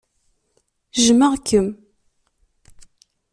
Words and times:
Jmeɣ-kem. 1.05 1.67